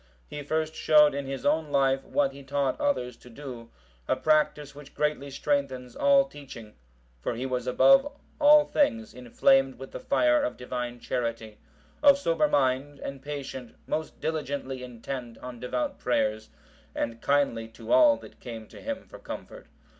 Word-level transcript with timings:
He 0.27 0.41
first 0.41 0.73
showed 0.73 1.13
in 1.13 1.27
his 1.27 1.45
own 1.45 1.69
life 1.71 2.03
what 2.03 2.31
he 2.31 2.41
taught 2.41 2.81
others 2.81 3.15
to 3.17 3.29
do, 3.29 3.69
a 4.07 4.15
practice 4.15 4.73
which 4.73 4.95
greatly 4.95 5.29
strengthens 5.29 5.95
all 5.95 6.25
teaching; 6.25 6.73
for 7.21 7.35
he 7.35 7.45
was 7.45 7.67
above 7.67 8.11
all 8.39 8.65
things 8.65 9.13
inflamed 9.13 9.75
with 9.77 9.91
the 9.91 9.99
fire 9.99 10.41
of 10.41 10.57
Divine 10.57 10.99
charity, 10.99 11.59
of 12.01 12.17
sober 12.17 12.47
mind 12.47 12.97
and 12.97 13.21
patient, 13.21 13.75
most 13.85 14.19
diligently 14.19 14.81
intent 14.83 15.37
on 15.37 15.59
devout 15.59 15.99
prayers, 15.99 16.49
and 16.95 17.21
kindly 17.21 17.67
to 17.67 17.91
all 17.91 18.17
that 18.17 18.39
came 18.39 18.65
to 18.69 18.81
him 18.81 19.05
for 19.07 19.19
comfort. 19.19 19.67